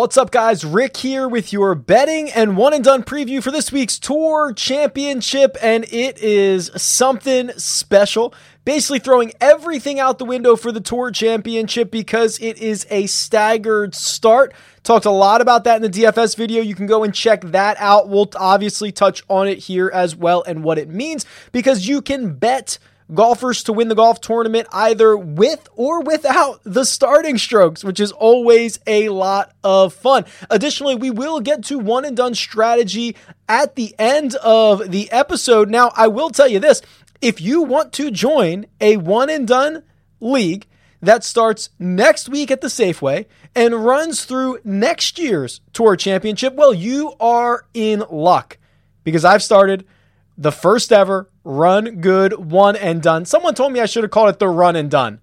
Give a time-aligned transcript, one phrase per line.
[0.00, 0.64] What's up, guys?
[0.64, 5.58] Rick here with your betting and one and done preview for this week's Tour Championship,
[5.60, 8.32] and it is something special.
[8.64, 13.94] Basically, throwing everything out the window for the Tour Championship because it is a staggered
[13.94, 14.54] start.
[14.84, 16.62] Talked a lot about that in the DFS video.
[16.62, 18.08] You can go and check that out.
[18.08, 22.36] We'll obviously touch on it here as well and what it means because you can
[22.36, 22.78] bet
[23.14, 28.12] golfers to win the golf tournament either with or without the starting strokes, which is
[28.12, 30.24] always a lot of fun.
[30.48, 33.16] Additionally, we will get to one and done strategy
[33.48, 35.70] at the end of the episode.
[35.70, 36.82] Now, I will tell you this
[37.20, 39.82] if you want to join a one and done
[40.20, 40.66] league,
[41.02, 46.74] that starts next week at the Safeway and runs through next year's Tour Championship, well,
[46.74, 48.58] you are in luck
[49.02, 49.86] because I've started
[50.36, 53.24] the first ever run good one and done.
[53.24, 55.20] Someone told me I should have called it the run and done.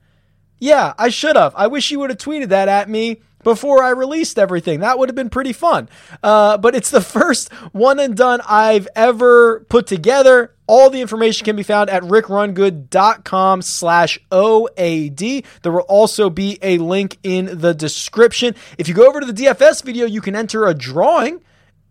[0.60, 1.54] Yeah, I should have.
[1.56, 4.80] I wish you would have tweeted that at me before I released everything.
[4.80, 5.88] That would have been pretty fun.
[6.24, 10.54] Uh, but it's the first one and done I've ever put together.
[10.66, 15.46] All the information can be found at rickrungood.com slash OAD.
[15.62, 18.54] There will also be a link in the description.
[18.78, 21.42] If you go over to the DFS video, you can enter a drawing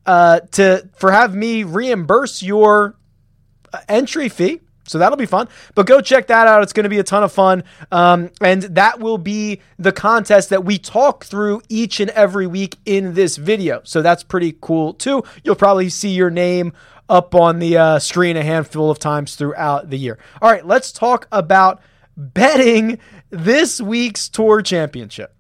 [0.05, 2.97] uh, to for have me reimburse your
[3.89, 4.61] entry fee.
[4.89, 5.49] So that'll be fun.
[5.75, 6.63] But go check that out.
[6.63, 7.65] It's going to be a ton of fun.
[7.91, 12.77] Um, and that will be the contest that we talk through each and every week
[12.87, 13.81] in this video.
[13.85, 15.25] So that's pretty cool too.
[15.43, 16.73] You'll probably see your name
[17.09, 20.19] up on the uh, screen a handful of times throughout the year.
[20.41, 21.81] All right, let's talk about
[22.17, 22.99] betting
[23.31, 25.35] this week's Tour Championship.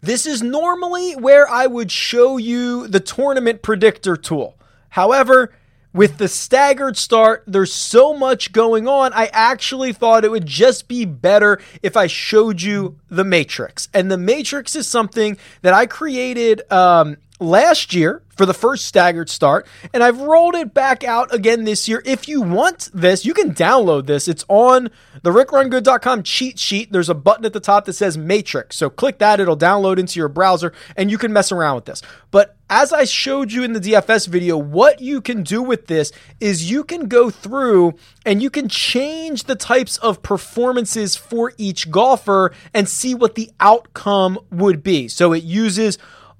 [0.00, 4.56] This is normally where I would show you the tournament predictor tool.
[4.90, 5.52] However,
[5.98, 9.12] with the staggered start, there's so much going on.
[9.14, 13.88] I actually thought it would just be better if I showed you the matrix.
[13.92, 19.28] And the matrix is something that I created um, last year for the first staggered
[19.28, 22.02] start, and I've rolled it back out again this year.
[22.04, 24.28] If you want this, you can download this.
[24.28, 24.90] It's on
[25.22, 26.92] the rickrungood.com cheat sheet.
[26.92, 28.76] There's a button at the top that says Matrix.
[28.76, 32.02] So click that, it'll download into your browser, and you can mess around with this.
[32.30, 36.12] But as I showed you in the DFS video, what you can do with this
[36.38, 37.94] is you can go through
[38.26, 43.50] and you can change the types of performances for each golfer and see what the
[43.58, 45.08] outcome would be.
[45.08, 45.98] So it uses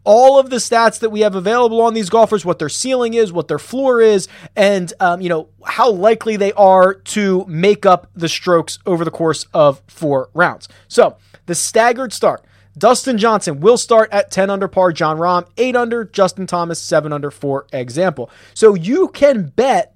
[0.08, 3.30] all of the stats that we have available on these golfers, what their ceiling is,
[3.30, 4.26] what their floor is,
[4.56, 9.10] and um, you know how likely they are to make up the strokes over the
[9.10, 10.66] course of four rounds.
[10.88, 12.42] So the staggered start.
[12.78, 17.12] Dustin Johnson will start at 10 under par, Jon Rahm 8 under, Justin Thomas 7
[17.12, 18.30] under, for example.
[18.54, 19.94] So you can bet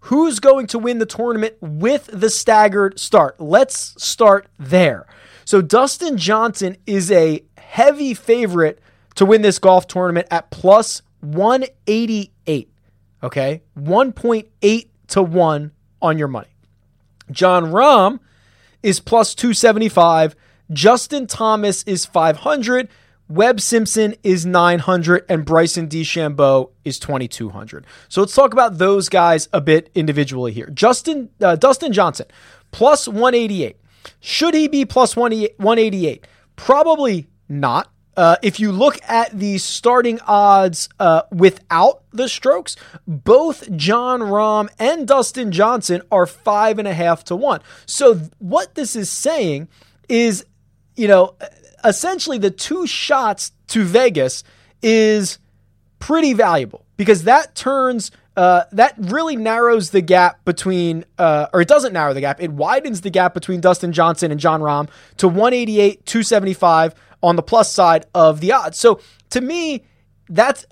[0.00, 3.38] who's going to win the tournament with the staggered start.
[3.38, 5.06] Let's start there.
[5.44, 8.80] So Dustin Johnson is a heavy favorite
[9.14, 12.68] to win this golf tournament at plus 188.
[13.22, 13.62] Okay.
[13.78, 16.48] 1.8 to 1 on your money.
[17.30, 18.18] Jon Rahm
[18.82, 20.34] is plus 275.
[20.72, 22.88] Justin Thomas is 500.
[23.28, 27.86] Webb Simpson is 900 and Bryson DeChambeau is 2200.
[28.08, 30.66] So let's talk about those guys a bit individually here.
[30.66, 32.26] Justin uh, Dustin Johnson
[32.72, 33.76] plus 188.
[34.20, 36.26] Should he be plus 188?
[36.56, 37.90] Probably not.
[38.16, 44.68] Uh, if you look at the starting odds uh, without the strokes, both Jon Rahm
[44.78, 47.60] and Dustin Johnson are five and a half to one.
[47.86, 49.68] So, what this is saying
[50.08, 50.44] is,
[50.94, 51.36] you know,
[51.84, 54.44] essentially the two shots to Vegas
[54.82, 55.38] is
[55.98, 58.10] pretty valuable because that turns.
[58.34, 62.40] Uh, that really narrows the gap between, uh, or it doesn't narrow the gap.
[62.40, 67.42] It widens the gap between Dustin Johnson and Jon Rahm to 188, 275 on the
[67.42, 68.78] plus side of the odds.
[68.78, 69.00] So
[69.30, 69.84] to me,
[70.28, 70.66] that's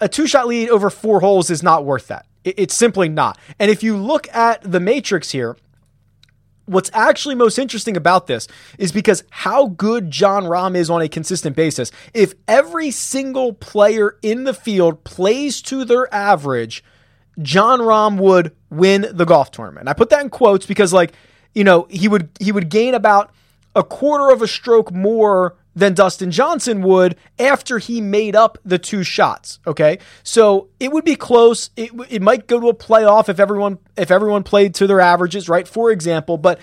[0.00, 2.26] a two shot lead over four holes is not worth that.
[2.44, 3.38] It's simply not.
[3.58, 5.56] And if you look at the matrix here,
[6.64, 8.46] what's actually most interesting about this
[8.78, 11.90] is because how good Jon Rahm is on a consistent basis.
[12.14, 16.82] If every single player in the field plays to their average,
[17.42, 19.88] Jon Rahm would win the golf tournament.
[19.88, 21.12] I put that in quotes because like,
[21.54, 23.32] you know, he would he would gain about
[23.74, 28.78] a quarter of a stroke more than Dustin Johnson would after he made up the
[28.78, 29.58] two shots.
[29.66, 31.70] Okay, so it would be close.
[31.76, 35.48] It, it might go to a playoff if everyone if everyone played to their averages,
[35.48, 35.66] right?
[35.66, 36.60] For example, but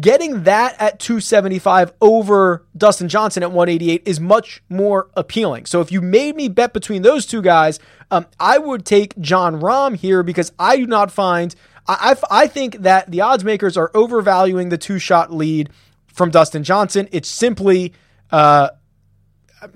[0.00, 5.66] getting that at 275 over Dustin Johnson at 188 is much more appealing.
[5.66, 9.60] So if you made me bet between those two guys, um, I would take Jon
[9.60, 11.54] Rahm here because I do not find
[11.88, 15.70] I, I, I think that the odds makers are overvaluing the two shot lead
[16.06, 17.08] from Dustin Johnson.
[17.10, 17.94] It's simply
[18.30, 18.70] uh,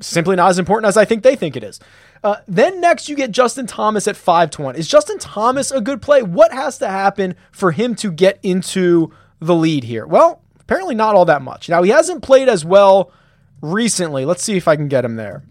[0.01, 1.81] simply not as important as I think they think it is.
[2.25, 4.77] Uh, then next, you get Justin Thomas at 5 to 1.
[4.77, 6.23] Is Justin Thomas a good play?
[6.23, 10.07] What has to happen for him to get into the lead here?
[10.07, 11.69] Well, apparently not all that much.
[11.69, 13.13] Now, he hasn't played as well
[13.61, 14.25] recently.
[14.25, 15.43] Let's see if I can get him there.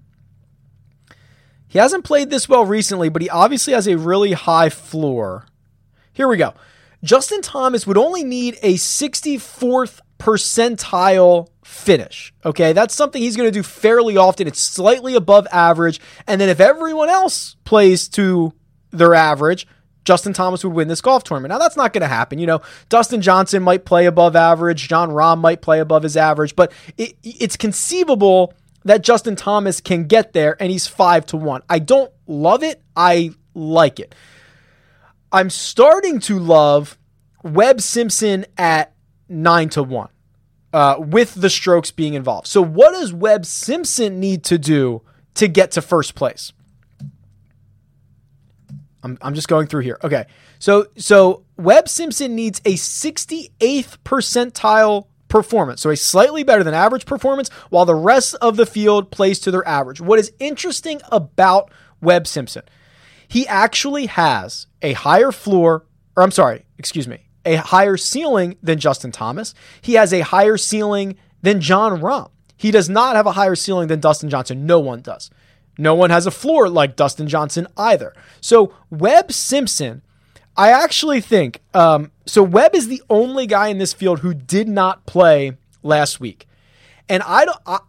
[1.68, 5.45] He hasn't played this well recently, but he obviously has a really high floor.
[6.13, 6.54] Here we go.
[7.04, 12.33] Justin Thomas would only need a 64th percentile finish.
[12.45, 14.47] Okay, that's something he's going to do fairly often.
[14.47, 15.99] It's slightly above average.
[16.27, 18.53] And then if everyone else plays to
[18.91, 19.67] their average,
[20.03, 21.51] Justin Thomas would win this golf tournament.
[21.51, 22.39] Now, that's not going to happen.
[22.39, 26.55] You know, Dustin Johnson might play above average, Jon Rahm might play above his average,
[26.55, 28.53] but it, it's conceivable
[28.83, 31.61] that Justin Thomas can get there and he's five to one.
[31.69, 34.15] I don't love it, I like it.
[35.31, 36.97] I'm starting to love
[37.43, 38.93] Webb Simpson at
[39.29, 40.09] nine to one
[40.73, 42.47] uh, with the strokes being involved.
[42.47, 45.01] So, what does Webb Simpson need to do
[45.35, 46.53] to get to first place?
[49.03, 49.97] I'm, I'm just going through here.
[50.03, 50.25] Okay.
[50.59, 55.81] So, so Webb Simpson needs a 68th percentile performance.
[55.81, 59.51] So a slightly better than average performance while the rest of the field plays to
[59.51, 60.01] their average.
[60.01, 61.71] What is interesting about
[62.01, 62.63] Webb Simpson,
[63.27, 65.85] he actually has a higher floor,
[66.15, 69.53] or I'm sorry, excuse me, a higher ceiling than Justin Thomas.
[69.81, 72.29] He has a higher ceiling than Jon Rahm.
[72.55, 74.65] He does not have a higher ceiling than Dustin Johnson.
[74.65, 75.29] No one does.
[75.77, 78.13] No one has a floor like Dustin Johnson either.
[78.39, 80.03] So Webb Simpson,
[80.55, 84.67] I actually think, um, so Webb is the only guy in this field who did
[84.67, 86.45] not play last week.
[87.09, 87.79] And I don't, I,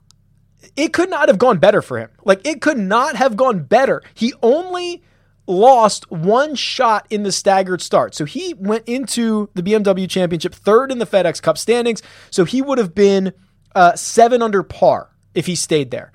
[0.76, 2.10] it could not have gone better for him.
[2.24, 4.02] Like it could not have gone better.
[4.14, 5.02] He only
[5.46, 8.14] lost one shot in the staggered start.
[8.14, 12.02] So he went into the BMW Championship third in the FedEx Cup standings.
[12.30, 13.32] So he would have been
[13.74, 16.12] uh, seven under par if he stayed there.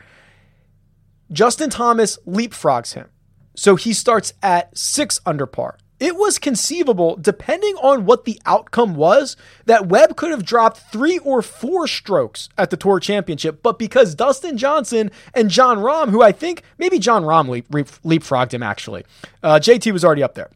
[1.32, 3.10] Justin Thomas leapfrogs him.
[3.56, 8.96] So he starts at six under par it was conceivable, depending on what the outcome
[8.96, 9.36] was,
[9.66, 13.64] that Webb could have dropped three or four strokes at the Tour Championship.
[13.64, 17.88] But because Dustin Johnson and Jon Rahm, who I think maybe Jon Rahm leap, leap,
[17.88, 19.06] leapfrogged him actually,
[19.42, 20.50] uh, JT was already up there.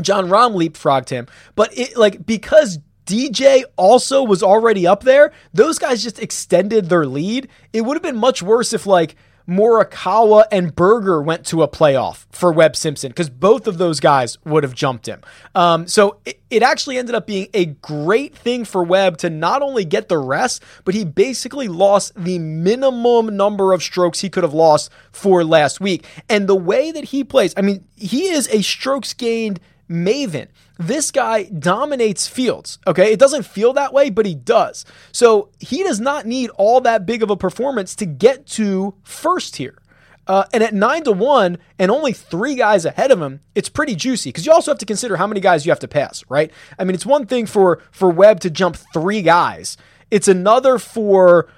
[0.00, 5.78] Jon Rahm leapfrogged him, but it like because DJ also was already up there, those
[5.78, 7.48] guys just extended their lead.
[7.72, 9.16] It would have been much worse if like
[9.48, 14.38] Morikawa and Berger went to a playoff for Webb Simpson because both of those guys
[14.44, 15.20] would have jumped him.
[15.54, 19.62] Um, so it, it actually ended up being a great thing for Webb to not
[19.62, 24.42] only get the rest, but he basically lost the minimum number of strokes he could
[24.42, 26.04] have lost for last week.
[26.28, 30.48] And the way that he plays, I mean, he is a strokes gained maven.
[30.78, 32.78] This guy dominates fields.
[32.86, 33.12] Okay.
[33.12, 34.84] It doesn't feel that way, but he does.
[35.12, 39.56] So he does not need all that big of a performance to get to first
[39.56, 39.78] here.
[40.26, 43.94] Uh, and at nine to one, and only three guys ahead of him, it's pretty
[43.94, 46.50] juicy because you also have to consider how many guys you have to pass, right?
[46.78, 49.76] I mean, it's one thing for for Webb to jump three guys;
[50.10, 51.48] it's another for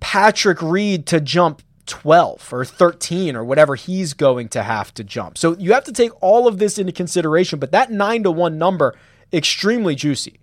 [0.00, 5.36] Patrick Reed to jump 12 or 13 or whatever he's going to have to jump.
[5.36, 8.58] So you have to take all of this into consideration, but that 9 to 1
[8.58, 8.94] number
[9.32, 10.40] extremely juicy.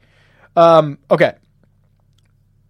[0.55, 1.33] Um, okay.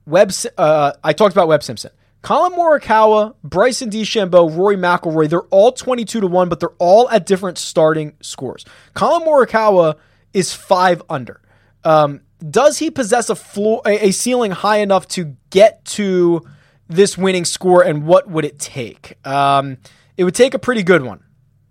[0.06, 1.92] Webb uh, I talked about Webb Simpson.
[2.22, 7.26] Collin Morikawa, Bryson DeChambeau, Rory McIlroy, they're all 22 to 1, but they're all at
[7.26, 8.66] different starting scores.
[8.94, 9.96] Collin Morikawa
[10.34, 11.42] is 5 under.
[11.86, 16.46] Um, does he possess a floor a, a ceiling high enough to get to
[16.90, 19.16] this winning score and what would it take?
[19.26, 19.78] Um,
[20.18, 21.24] it would take a pretty good one.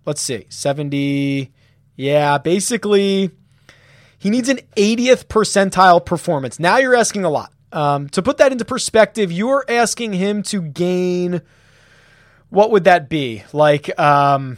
[0.05, 1.51] Let's see, 70.
[1.95, 3.29] Yeah, basically,
[4.17, 6.59] he needs an 80th percentile performance.
[6.59, 7.53] Now you're asking a lot.
[7.71, 11.41] Um, to put that into perspective, you're asking him to gain.
[12.49, 13.43] What would that be?
[13.53, 14.57] Like um,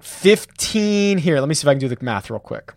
[0.00, 1.18] 15.
[1.18, 2.72] Here, let me see if I can do the math real quick.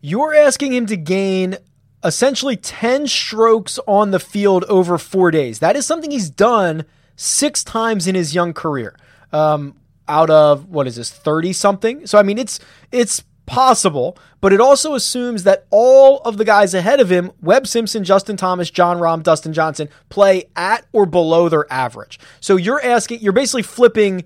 [0.00, 1.58] You're asking him to gain
[2.06, 5.58] essentially 10 strokes on the field over four days.
[5.58, 6.84] That is something he's done
[7.16, 8.96] six times in his young career.
[9.32, 9.74] Um,
[10.08, 12.60] out of what is this 30 something so i mean it's
[12.92, 17.66] it's possible but it also assumes that all of the guys ahead of him webb
[17.66, 22.82] simpson justin thomas jon rahm dustin johnson play at or below their average so you're
[22.84, 24.24] asking you're basically flipping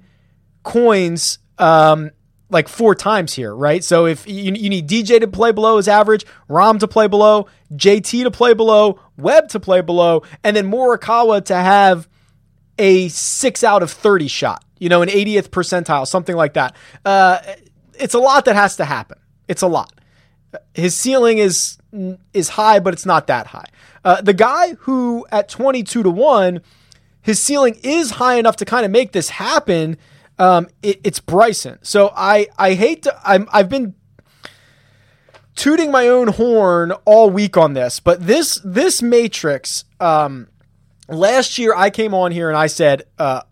[0.63, 2.11] coins um,
[2.51, 3.83] like four times here, right?
[3.83, 7.47] So if you, you need DJ to play below his average, Rahm to play below,
[7.73, 12.09] JT to play below, Webb to play below, and then Morikawa to have
[12.79, 16.77] a six out of 30 shot, you know, an 80th percentile, something like that.
[17.05, 17.39] Uh,
[17.95, 19.19] it's a lot that has to happen.
[19.49, 19.93] It's a lot.
[20.75, 21.79] His ceiling is
[22.33, 23.67] is high, but it's not that high.
[24.05, 26.61] Uh, the guy who at 22 to 1
[27.23, 29.99] his ceiling is high enough to kind of make this happen,
[30.41, 31.79] um, it, it's Bryson.
[31.83, 33.95] So I I hate to I'm I've been
[35.55, 39.85] tooting my own horn all week on this, but this this matrix.
[40.01, 40.49] Um,
[41.09, 43.43] last year I came on here and I said uh,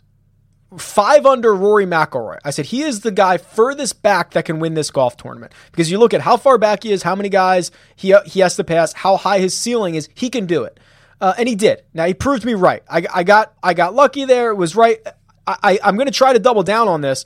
[0.78, 2.38] five under Rory McIlroy.
[2.42, 5.90] I said he is the guy furthest back that can win this golf tournament because
[5.90, 8.64] you look at how far back he is, how many guys he he has to
[8.64, 10.08] pass, how high his ceiling is.
[10.14, 10.80] He can do it,
[11.20, 11.82] uh, and he did.
[11.92, 12.82] Now he proved me right.
[12.88, 14.50] I, I got I got lucky there.
[14.50, 15.06] It was right.
[15.48, 17.24] I, I am going to try to double down on this.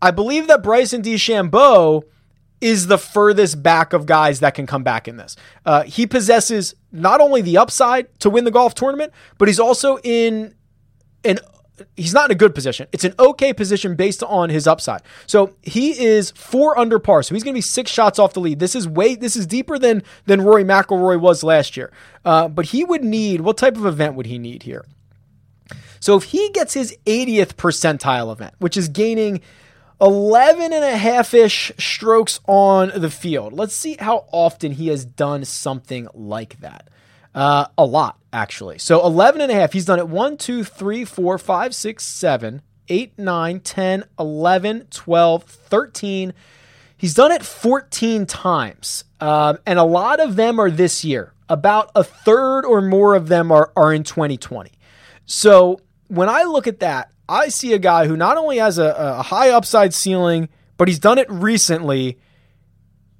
[0.00, 2.02] I believe that Bryson DeChambeau
[2.60, 5.36] is the furthest back of guys that can come back in this.
[5.66, 9.98] Uh, he possesses not only the upside to win the golf tournament, but he's also
[9.98, 10.54] in
[11.24, 11.38] an
[11.96, 12.86] he's not in a good position.
[12.92, 15.02] It's an okay position based on his upside.
[15.26, 17.22] So he is four under par.
[17.22, 18.60] So he's going to be six shots off the lead.
[18.60, 21.90] This is way this is deeper than than Rory McIlroy was last year.
[22.24, 24.84] Uh, but he would need what type of event would he need here?
[26.02, 29.40] So if he gets his 80th percentile event, which is gaining
[30.00, 35.04] 11 and a half ish strokes on the field, let's see how often he has
[35.04, 36.88] done something like that.
[37.32, 38.78] Uh, a lot, actually.
[38.78, 39.74] So 11 and a half.
[39.74, 45.44] He's done it 1, 2, 3, 4, 5, 6, 7, 8, 9, 10, 11, 12,
[45.44, 46.34] 13.
[46.96, 49.04] He's done it 14 times.
[49.20, 51.32] Um, and a lot of them are this year.
[51.48, 54.72] About a third or more of them are, are in 2020.
[55.26, 55.78] So
[56.12, 59.22] when I look at that, I see a guy who not only has a, a
[59.22, 62.18] high upside ceiling, but he's done it recently,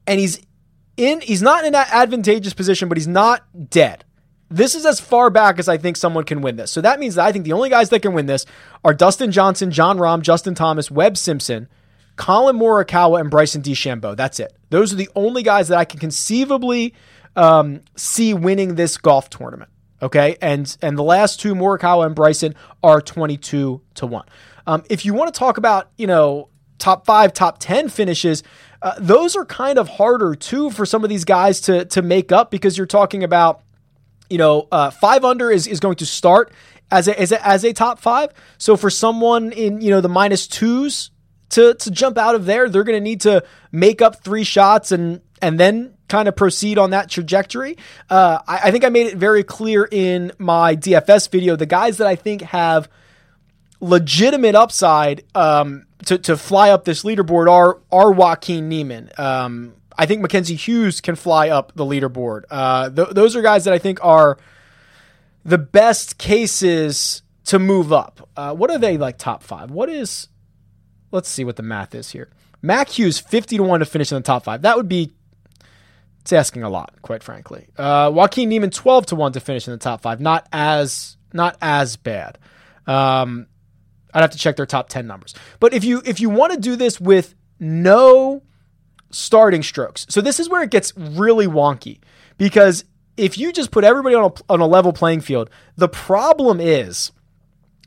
[0.07, 0.43] and he's
[0.99, 1.23] in.
[1.23, 4.05] He's not in that advantageous position, but he's not dead.
[4.51, 6.71] This is as far back as I think someone can win this.
[6.71, 8.45] So that means that I think the only guys that can win this
[8.85, 11.69] are Dustin Johnson, Jon Rahm, Justin Thomas, Webb Simpson,
[12.17, 14.15] Collin Morikawa, and Bryson DeChambeau.
[14.15, 14.53] That's it.
[14.69, 16.93] Those are the only guys that I can conceivably
[17.37, 19.71] um, see winning this golf tournament.
[20.03, 24.27] Okay, and and the last two, Morikawa and Bryson, are twenty two to one.
[24.67, 28.43] Um, if you want to talk about you know top five, top ten finishes,
[28.83, 32.33] uh, those are kind of harder too for some of these guys to to make
[32.33, 33.63] up because you're talking about
[34.29, 36.53] you know uh, five under is is going to start
[36.91, 38.33] as a, as a as a top five.
[38.59, 41.13] So for someone in you know the minus twos
[41.51, 44.91] to to jump out of there, they're going to need to make up three shots
[44.91, 47.78] and and then kind of proceed on that trajectory.
[48.11, 51.57] Uh, I, I think I made it very clear in my DFS video.
[51.57, 52.90] The guys that I think have
[53.81, 59.11] legitimate upside um, to, to fly up this leaderboard are are Joaquin Niemann.
[59.16, 62.42] Um, I think Mackenzie Hughes can fly up the leaderboard.
[62.50, 64.37] Uh, th- those are guys that I think are
[65.47, 68.28] the best cases to move up.
[68.37, 69.71] Uh, what are they like top five?
[69.71, 70.28] What is?
[71.11, 72.28] Let's see what the math is here.
[72.61, 74.61] Mac Hughes fifty to one to finish in the top five.
[74.61, 75.12] That would be
[76.23, 77.67] it's asking a lot, quite frankly.
[77.76, 80.21] Uh, Joaquin Niemann, twelve to one to finish in the top five.
[80.21, 82.38] Not as not as bad.
[82.87, 83.49] Um,
[84.14, 85.35] I'd have to check their top ten numbers.
[85.59, 88.43] But if you if you want to do this with no
[89.11, 91.99] starting strokes, so this is where it gets really wonky
[92.38, 92.85] because
[93.17, 97.11] if you just put everybody on a, on a level playing field, the problem is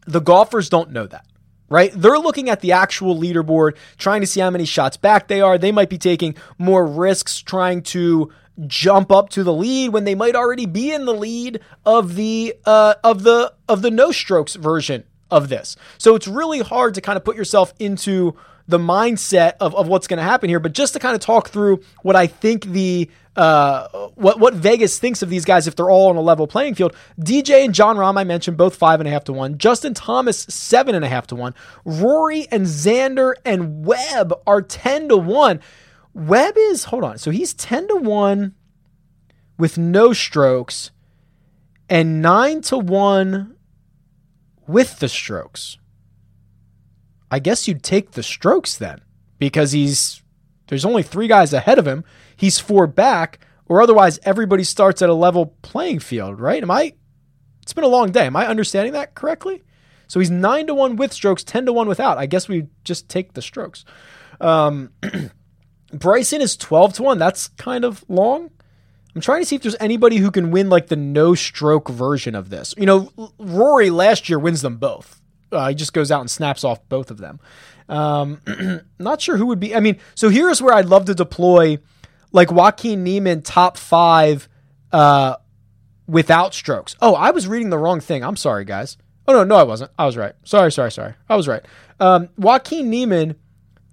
[0.05, 1.25] the golfers don't know that
[1.69, 1.91] right?
[1.93, 5.57] They're looking at the actual leaderboard, trying to see how many shots back they are.
[5.57, 8.31] They might be taking more risks trying to
[8.67, 12.55] jump up to the lead when they might already be in the lead of the
[12.65, 15.75] uh, of the of the no strokes version of this.
[15.97, 18.35] So it's really hard to kind of put yourself into
[18.67, 20.59] the mindset of, of what's going to happen here.
[20.59, 24.97] But just to kind of talk through what I think the uh, what what Vegas
[24.97, 26.95] thinks of these guys if they're all on a level playing field.
[27.19, 29.57] DJ and Jon Rahm, I mentioned both five and a half to one.
[29.57, 31.53] Justin Thomas seven and a half to one.
[31.83, 35.59] Rory and Xander and Webb are ten to one.
[36.13, 38.55] Webb is hold on, so he's ten to one
[39.57, 40.91] with no strokes,
[41.89, 43.55] and nine to one
[44.65, 45.77] with the strokes.
[47.35, 49.01] I guess you'd take the strokes then
[49.39, 50.23] because he's
[50.67, 52.05] there's only three guys ahead of him.
[52.37, 56.63] He's four back, or otherwise everybody starts at a level playing field, right?
[56.63, 56.93] Am I?
[57.61, 58.27] It's been a long day.
[58.27, 59.63] Am I understanding that correctly?
[60.07, 62.17] So he's nine to one with strokes, ten to one without.
[62.17, 63.83] I guess we just take the strokes.
[64.39, 64.91] Um,
[65.93, 67.17] Bryson is twelve to one.
[67.17, 68.49] That's kind of long.
[69.13, 72.33] I'm trying to see if there's anybody who can win like the no stroke version
[72.33, 72.73] of this.
[72.77, 75.21] You know, Rory last year wins them both.
[75.51, 77.39] Uh, he just goes out and snaps off both of them.
[77.87, 78.41] Um,
[78.99, 79.75] not sure who would be.
[79.75, 81.77] I mean, so here's where I'd love to deploy
[82.31, 84.49] like Joaquin Niemann top five
[84.91, 85.35] uh,
[86.07, 86.95] without strokes.
[87.01, 88.23] Oh, I was reading the wrong thing.
[88.23, 88.97] I'm sorry, guys.
[89.27, 89.91] Oh no, no, I wasn't.
[89.97, 90.33] I was right.
[90.43, 91.13] Sorry, sorry, sorry.
[91.29, 91.63] I was right.
[91.99, 93.35] Um, Joaquin Niemann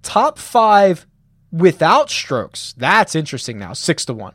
[0.01, 1.07] top five
[1.51, 2.73] without strokes.
[2.77, 3.73] That's interesting now.
[3.73, 4.33] Six to one.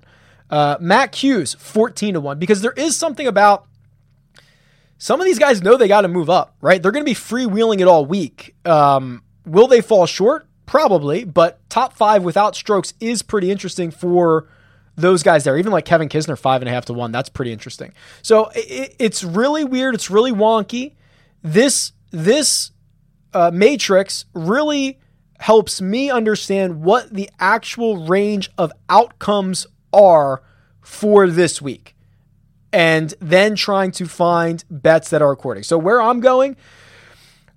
[0.51, 3.67] Uh, Mac Hughes, 14 to 1, because there is something about
[4.99, 6.83] some of these guys know they got to move up, right?
[6.83, 8.55] They're going to be freewheeling it all week.
[8.65, 10.47] Um, will they fall short?
[10.67, 14.49] Probably, but top five without strokes is pretty interesting for
[14.97, 15.57] those guys there.
[15.57, 17.13] Even like Kevin Kisner, five and a half to one.
[17.13, 17.95] That's pretty interesting.
[18.21, 19.95] So it, it's really weird.
[19.95, 20.97] It's really wonky.
[21.43, 22.73] This this
[23.33, 24.99] uh, matrix really
[25.39, 30.43] helps me understand what the actual range of outcomes are
[30.83, 31.95] for this week
[32.73, 35.63] and then trying to find bets that are according.
[35.63, 36.57] So where I'm going,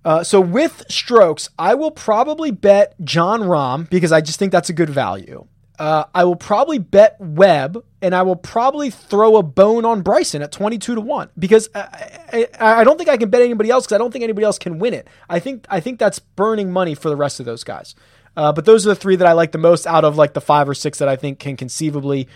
[0.03, 4.69] uh, so with strokes, I will probably bet Jon Rahm because I just think that's
[4.69, 5.45] a good value.
[5.77, 10.43] Uh, I will probably bet Webb, and I will probably throw a bone on Bryson
[10.43, 13.85] at 22 to 1 because I, I, I don't think I can bet anybody else
[13.85, 15.07] because I don't think anybody else can win it.
[15.27, 17.95] I think I think that's burning money for the rest of those guys.
[18.37, 20.41] Uh, but those are the three that I like the most out of like the
[20.41, 22.27] five or six that I think can conceivably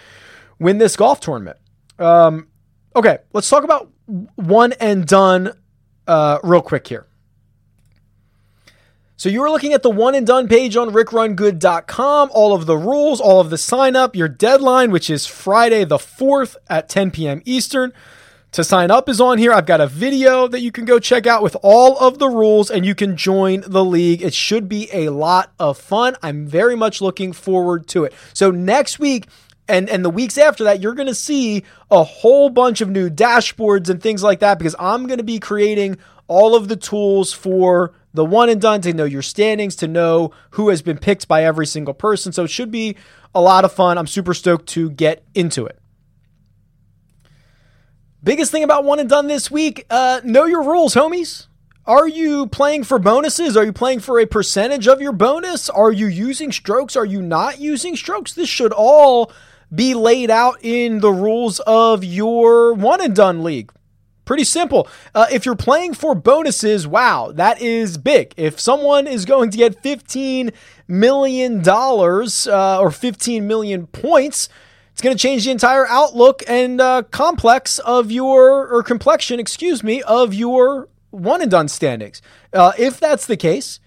[0.60, 1.58] win this golf tournament.
[2.00, 2.48] Um,
[2.96, 3.92] okay, let's talk about
[4.36, 5.52] one and done
[6.08, 7.08] uh, real quick here.
[9.18, 12.76] So you are looking at the one and done page on rickrungood.com, all of the
[12.76, 17.12] rules, all of the sign up, your deadline, which is Friday the 4th at 10
[17.12, 17.42] p.m.
[17.46, 17.94] Eastern.
[18.52, 19.52] To sign up is on here.
[19.52, 22.72] I've got a video that you can go check out with all of the rules
[22.72, 24.22] and you can join the league.
[24.22, 26.16] It should be a lot of fun.
[26.22, 28.14] I'm very much looking forward to it.
[28.34, 29.28] So next week,
[29.68, 33.10] and and the weeks after that you're going to see a whole bunch of new
[33.10, 37.34] dashboards and things like that because I'm going to be creating all of the tools
[37.34, 41.28] for the one and done to know your standings, to know who has been picked
[41.28, 42.32] by every single person.
[42.32, 42.96] So it should be
[43.34, 43.98] a lot of fun.
[43.98, 45.78] I'm super stoked to get into it.
[48.24, 51.48] Biggest thing about one and done this week uh, know your rules, homies.
[51.86, 53.56] Are you playing for bonuses?
[53.56, 55.70] Are you playing for a percentage of your bonus?
[55.70, 56.96] Are you using strokes?
[56.96, 58.34] Are you not using strokes?
[58.34, 59.32] This should all
[59.76, 63.72] be laid out in the rules of your one and done league.
[64.26, 64.88] Pretty simple.
[65.14, 68.34] Uh, if you're playing for bonuses, wow, that is big.
[68.38, 70.52] If someone is going to get $15
[70.88, 74.50] million uh, or 15 million points,
[74.92, 79.84] it's going to change the entire outlook and uh, complex of your, or complexion, excuse
[79.84, 82.22] me, of your one and done standings.
[82.52, 83.80] Uh, if that's the case,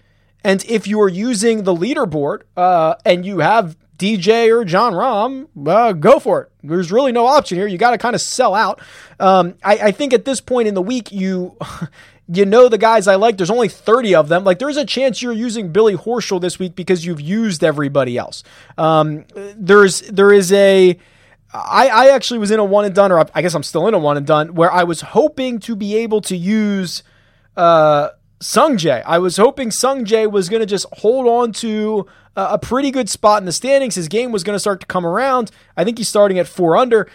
[0.43, 5.47] and if you are using the leaderboard uh, and you have DJ or Jon Rahm,
[5.67, 6.51] uh, go for it.
[6.63, 7.67] There's really no option here.
[7.67, 8.81] You got to kind of sell out.
[9.19, 11.57] Um, I, I, think at this point in the week, you
[12.33, 13.37] you know the guys I like.
[13.37, 14.45] There's only 30 of them.
[14.45, 18.43] Like there's a chance you're using Billy Horschel this week because you've used everybody else.
[18.77, 20.97] Um, there's there is a.
[21.51, 23.93] I, I actually was in a one and done, or I guess I'm still in
[23.93, 27.03] a one and done, where I was hoping to be able to use
[27.57, 28.09] uh,
[28.39, 29.03] Sungjae.
[29.05, 33.41] I was hoping Sungjae was going to just hold on to a pretty good spot
[33.41, 33.95] in the standings.
[33.95, 35.51] His game was going to start to come around.
[35.75, 37.09] I think he's starting at four under.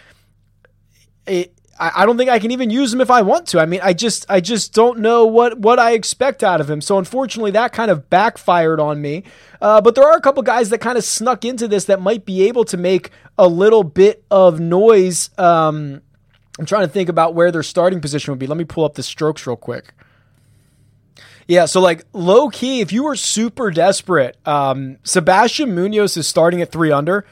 [1.27, 3.59] It, I don't think I can even use him if I want to.
[3.59, 6.81] I mean, I just I just don't know what what I expect out of him.
[6.81, 9.25] So unfortunately, that kind of backfired on me.
[9.61, 12.25] Uh, but there are a couple guys that kind of snuck into this that might
[12.25, 15.31] be able to make a little bit of noise.
[15.37, 16.03] Um,
[16.59, 18.47] I'm trying to think about where their starting position would be.
[18.47, 19.95] Let me pull up the strokes real quick.
[21.47, 26.63] Yeah, so like low key, if you were super desperate, um, Sebastian Munoz is starting
[26.63, 27.27] at three under.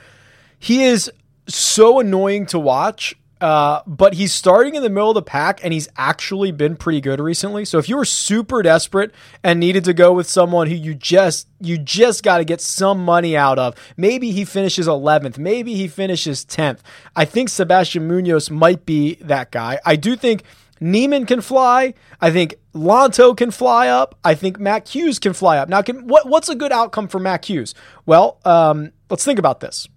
[0.58, 1.10] He is
[1.48, 3.16] so annoying to watch.
[3.42, 7.00] Uh, but he's starting in the middle of the pack and he's actually been pretty
[7.00, 7.64] good recently.
[7.64, 11.48] So if you were super desperate and needed to go with someone who you just
[11.60, 15.88] you just got to get some money out of, maybe he finishes 11th, maybe he
[15.88, 16.78] finishes 10th.
[17.16, 19.80] I think Sebastian Munoz might be that guy.
[19.84, 20.44] I do think
[20.82, 21.94] Niemann can fly.
[22.20, 24.18] I think Lanto can fly up.
[24.24, 25.68] I think Mac Hughes can fly up.
[25.68, 27.74] Now, can, what, what's a good outcome for Mac Hughes?
[28.04, 29.88] Well, um, let's think about this.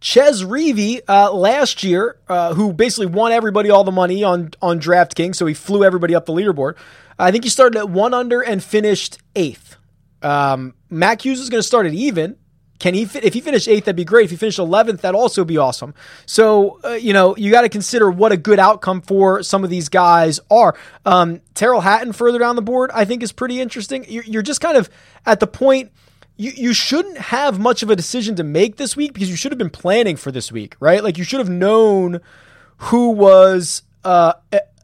[0.00, 4.78] Chez Reavie uh, last year, uh, who basically won everybody all the money on on
[4.78, 6.76] DraftKings, so he flew everybody up the leaderboard.
[7.18, 9.76] I think he started at one under and finished eighth.
[10.22, 12.36] Um, Matt Hughes is going to start at even.
[12.78, 13.84] Can he if he finished eighth?
[13.84, 14.24] That'd be great.
[14.24, 15.94] If he finished eleventh, that'd also be awesome.
[16.26, 19.70] So uh, you know you got to consider what a good outcome for some of
[19.70, 20.76] these guys are.
[21.04, 24.04] Um, Tyrrell Hatton further down the board, I think, is pretty interesting.
[24.08, 24.90] You're, you're just kind of
[25.24, 25.90] at the point
[26.36, 29.52] you, you shouldn't have much of a decision to make this week because you should
[29.52, 31.02] have been planning for this week, right?
[31.02, 32.20] Like you should have known
[32.76, 34.34] who was uh,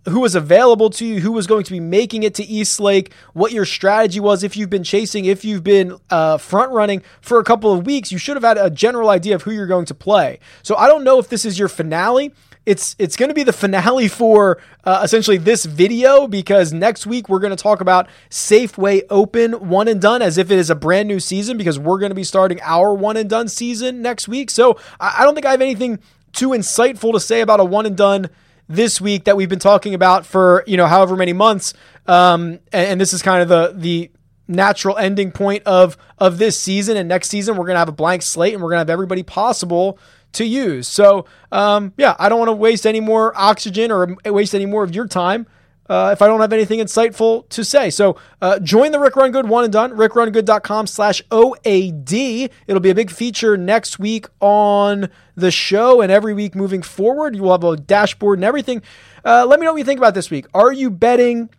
[0.09, 3.13] who was available to you, who was going to be making it to East Lake,
[3.33, 7.39] what your strategy was if you've been chasing, if you've been uh, front running for
[7.39, 9.87] a couple of weeks, you should have had a general idea of who you're going
[9.87, 10.41] to play.
[10.63, 12.33] So I don't know if this is your finale.
[12.65, 17.29] It's it's going to be the finale for uh, essentially this video because next week
[17.29, 20.77] we're going to talk about Safeway Open one and done as if it is a
[20.77, 24.29] brand new season because we're going to be starting our one and done season next
[24.29, 24.49] week.
[24.49, 25.99] So I, I don't think I have anything
[26.33, 28.31] too insightful to say about a one and done
[28.69, 31.75] this week that we've been talking about for you know however many months,
[32.07, 34.11] um, and, and this is kind of the the
[34.49, 38.23] natural ending point of of this season and next season we're to have a blank
[38.23, 39.99] slate and we're to have everybody possible
[40.33, 40.89] to use.
[40.89, 44.83] So, um, yeah, I don't want to waste any more oxygen or waste any more
[44.83, 45.47] of your time.
[45.89, 47.91] Uh, if I don't have anything insightful to say.
[47.91, 52.51] So uh, join the Rick Run Good one and done, rickrungood.com slash OAD.
[52.67, 57.35] It'll be a big feature next week on the show and every week moving forward.
[57.35, 58.83] You will have a dashboard and everything.
[59.25, 60.47] Uh, let me know what you think about this week.
[60.55, 61.51] Are you betting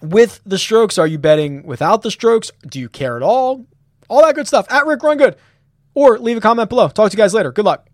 [0.00, 0.98] with the strokes?
[0.98, 2.50] Are you betting without the strokes?
[2.66, 3.66] Do you care at all?
[4.08, 5.36] All that good stuff at Rick Run Good.
[5.94, 6.88] Or leave a comment below.
[6.88, 7.52] Talk to you guys later.
[7.52, 7.86] Good luck.